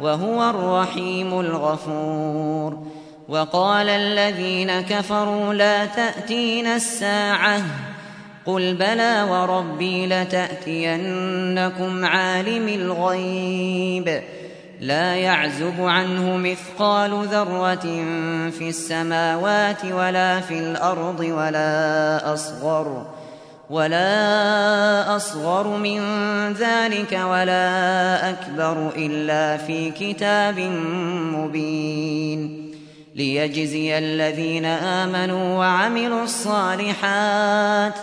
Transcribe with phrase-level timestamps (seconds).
[0.00, 2.86] وهو الرحيم الغفور.
[3.28, 7.62] وقال الذين كفروا لا تأتين الساعة.
[8.46, 14.22] قل بلى وربي لتأتينكم عالم الغيب.
[14.80, 17.86] لا يعزب عنه مثقال ذرة
[18.50, 23.06] في السماوات ولا في الأرض ولا أصغر ولا أصغر.
[25.78, 26.00] من
[26.52, 30.58] ذلك ولا أكبر إلا في كتاب
[31.34, 32.70] مبين
[33.14, 37.94] ليجزي الذين آمنوا وعملوا الصالحات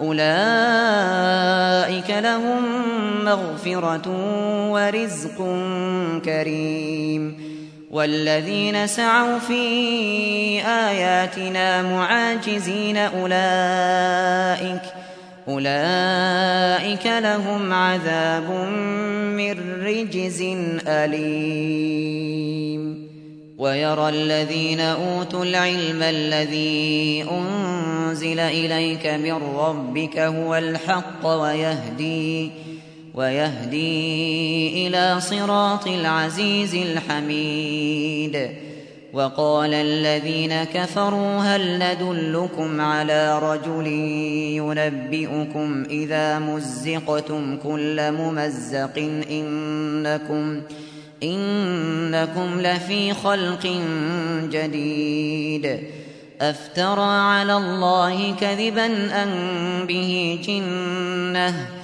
[0.00, 0.24] أولئك
[2.10, 2.62] لهم
[3.24, 4.08] مغفرة
[4.70, 5.36] ورزق
[6.24, 7.54] كريم
[7.90, 14.82] والذين سعوا في آياتنا معاجزين أولئك
[15.48, 18.50] أولئك لهم عذاب
[19.36, 20.42] من رجز
[20.86, 22.34] أليم
[23.58, 32.50] ويرى الذين أوتوا العلم الذي أنزل إليك من ربك هو الحق ويهدي
[33.14, 38.50] ويهدي إلى صراط العزيز الحميد
[39.14, 43.86] وقال الذين كفروا هل ندلكم على رجل
[44.56, 48.98] ينبئكم إذا مزقتم كل ممزق
[49.30, 50.62] إنكم
[51.22, 53.80] إنكم لفي خلق
[54.50, 55.80] جديد
[56.40, 58.86] أفترى على الله كذبا
[59.22, 59.30] أن
[59.86, 61.83] به جنة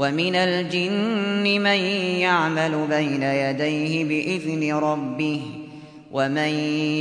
[0.00, 1.80] ومن الجن من
[2.24, 5.42] يعمل بين يديه بإذن ربه
[6.12, 6.48] ومن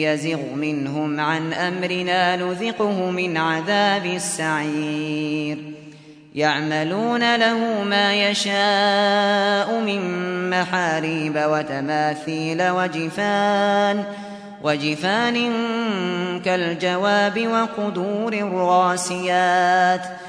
[0.04, 5.58] يزغ منهم عن أمرنا نذقه من عذاب السعير.
[6.36, 10.02] يعملون له ما يشاء من
[10.50, 14.04] محاريب وتماثيل وجفان
[14.64, 15.52] وجفان
[16.46, 20.29] كالجواب وقدور الراسيات.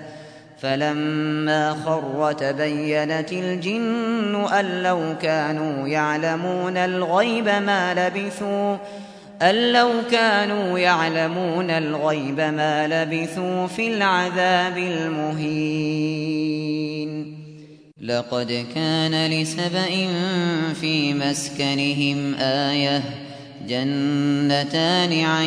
[0.61, 8.77] فلما خر تبينت الجن أن لو كانوا يعلمون الغيب ما لبثوا
[9.41, 16.31] أن لو كانوا يعلمون الغيب ما لبثوا في العذاب المهين.
[18.01, 20.07] لقد كان لسبأ
[20.81, 23.01] في مسكنهم آية
[23.67, 25.45] جنتان عن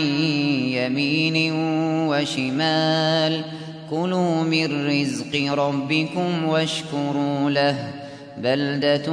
[0.72, 1.52] يمين
[2.08, 3.44] وشمال
[3.94, 7.76] كلوا من رزق ربكم واشكروا له
[8.38, 9.12] بلدة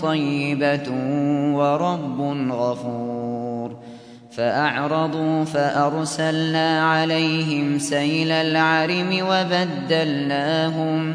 [0.00, 0.90] طيبة
[1.54, 2.20] ورب
[2.52, 3.76] غفور
[4.32, 11.14] فأعرضوا فأرسلنا عليهم سيل العرم وبدلناهم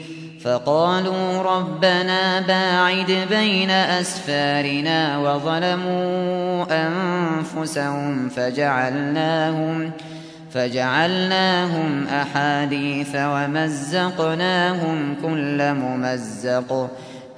[0.43, 9.91] فقالوا ربنا باعد بين أسفارنا وظلموا أنفسهم فجعلناهم
[10.53, 16.89] فجعلناهم أحاديث ومزقناهم كل ممزق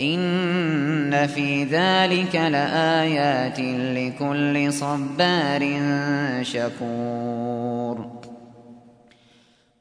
[0.02, 3.60] إن في ذلك لآيات
[3.98, 5.80] لكل صبار
[6.42, 7.83] شكور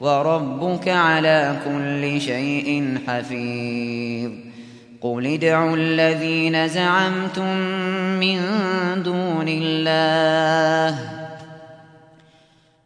[0.00, 4.30] وربك على كل شيء حفيظ.
[5.00, 7.56] قل ادعوا الذين زعمتم
[8.20, 8.40] من
[9.02, 10.98] دون الله.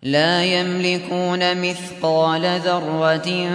[0.03, 3.49] لا يملكون مثقال ذرة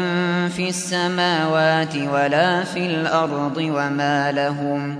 [0.48, 5.00] في السماوات ولا في الأرض وما لهم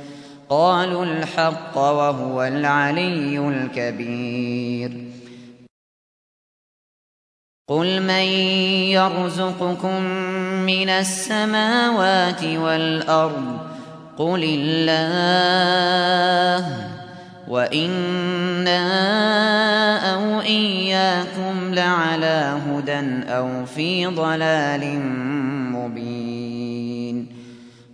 [0.51, 4.91] قالوا الحق وهو العلي الكبير.
[7.69, 8.27] قل من
[8.91, 10.01] يرزقكم
[10.67, 13.57] من السماوات والأرض
[14.17, 15.01] قل الله
[17.47, 18.81] وإنا
[20.13, 25.30] أو إياكم لعلى هدى أو في ضلال مبين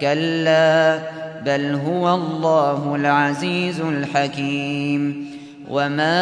[0.00, 0.98] كلا
[1.44, 5.28] بل هو الله العزيز الحكيم.
[5.70, 6.14] وما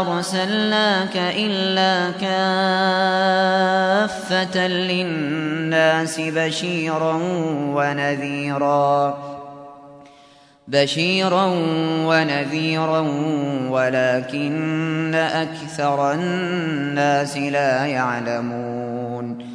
[0.00, 2.10] أرسلناك إلا
[4.20, 7.18] كافة للناس بشيرا
[7.74, 9.18] ونذيرا
[10.68, 11.46] بشيرا
[12.06, 13.00] ونذيرا
[13.70, 19.54] ولكن أكثر الناس لا يعلمون.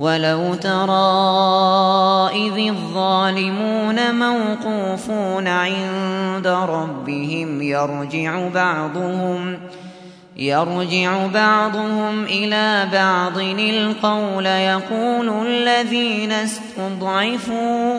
[0.00, 1.10] ولو ترى
[2.32, 9.58] إذ الظالمون موقوفون عند ربهم يرجع بعضهم
[10.36, 17.98] يرجع بعضهم إلى بعض القول يقول الذين استضعفوا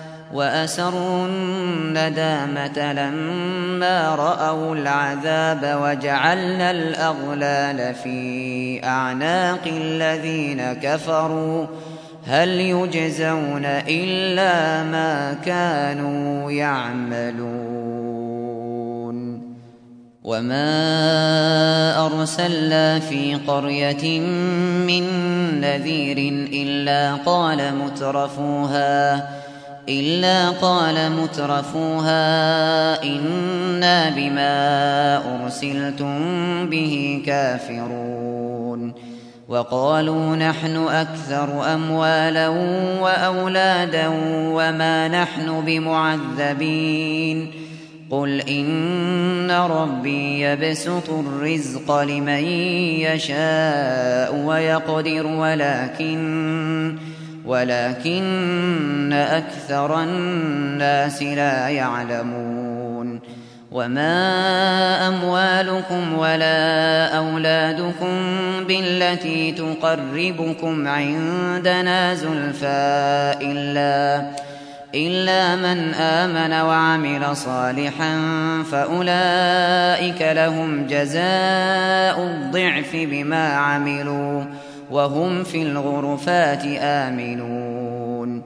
[0.33, 11.65] وأسروا الندامة لما رأوا العذاب وجعلنا الأغلال في أعناق الذين كفروا.
[12.27, 17.81] هل يجزون إلا ما كانوا يعملون.
[20.23, 24.19] وما أرسلنا في قرية
[24.87, 25.03] من
[25.61, 26.17] نذير
[26.53, 29.40] إلا قال مترفوها.
[29.89, 32.23] إلا قال مترفوها
[33.03, 36.15] إنا بما أرسلتم
[36.69, 38.93] به كافرون.
[39.49, 42.47] وقالوا نحن أكثر أموالا
[43.01, 47.51] وأولادا وما نحن بمعذبين.
[48.11, 52.43] قل إن ربي يبسط الرزق لمن
[52.99, 57.10] يشاء ويقدر ولكن
[57.45, 63.19] ولكن أكثر الناس لا يعلمون
[63.71, 68.17] وما أموالكم ولا أولادكم
[68.67, 74.31] بالتي تقربكم عندنا زلفى إلا
[74.95, 78.13] إلا من آمن وعمل صالحا
[78.71, 84.43] فأولئك لهم جزاء الضعف بما عملوا
[84.91, 88.43] وهم في الغرفات آمنون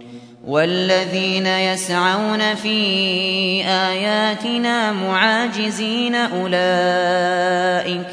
[0.48, 2.78] والذين يسعون في
[3.66, 8.08] آياتنا معاجزين أولئك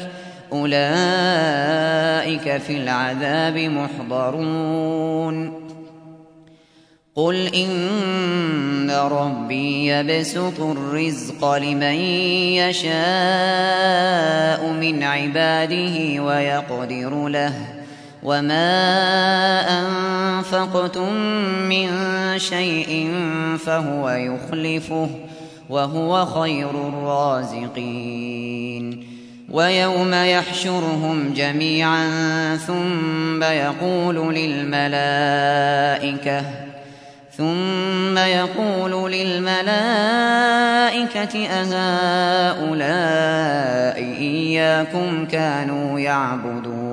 [0.53, 5.53] أولئك في العذاب محضرون.
[7.15, 11.93] قل إن ربي يبسط الرزق لمن
[12.57, 12.93] يشاء
[14.67, 17.53] من عباده ويقدر له
[18.23, 18.79] وما
[19.79, 21.13] أنفقتم
[21.69, 21.89] من
[22.39, 23.11] شيء
[23.65, 25.09] فهو يخلفه
[25.69, 28.23] وهو خير الرازقين
[29.49, 32.07] ويوم يحشرهم جميعا
[32.55, 35.63] ثم يقول للملائكة
[37.37, 39.63] ثم يقول للملائكة
[41.47, 42.83] أهؤلاء
[44.19, 46.92] إياكم كانوا يعبدون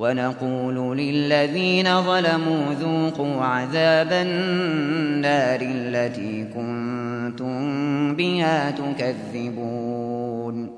[0.00, 10.70] ونقول للذين ظلموا ذوقوا عذاب النار التي كنتم بها تكذبون.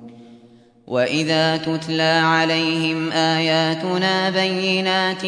[0.86, 5.22] وإذا تتلى عليهم آياتنا بينات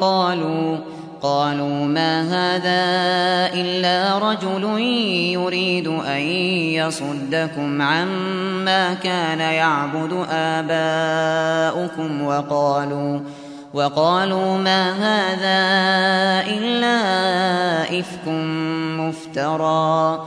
[0.00, 0.76] قالوا
[1.22, 2.80] قالوا ما هذا
[3.60, 4.80] إلا رجل
[5.32, 6.20] يريد أن
[6.80, 13.20] يصدكم عما كان يعبد آباؤكم وقالوا
[13.74, 15.60] وقالوا ما هذا
[16.50, 17.00] إلا
[18.00, 18.28] إفك
[18.98, 20.26] مفترى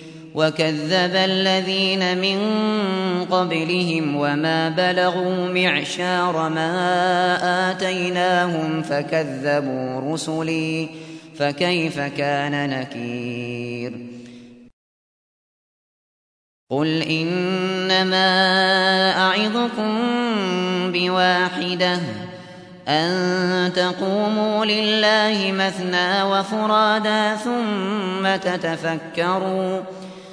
[0.35, 2.39] وكذب الذين من
[3.25, 10.89] قبلهم وما بلغوا معشار ما آتيناهم فكذبوا رسلي
[11.37, 13.93] فكيف كان نكير
[16.69, 18.27] قل إنما
[19.17, 19.97] أعظكم
[20.91, 21.99] بواحدة
[22.87, 29.79] أن تقوموا لله مثنى وفرادا ثم تتفكروا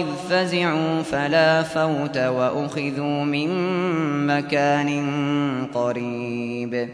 [0.00, 3.48] إذ فزعوا فلا فوت وأخذوا من
[4.26, 5.06] مكان
[5.74, 6.88] قريب.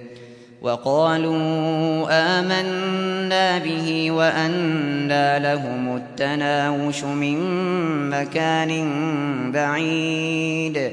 [0.63, 7.39] وقالوا آمنا به وأنا لهم التناوش من
[8.11, 8.73] مكان
[9.53, 10.93] بعيد.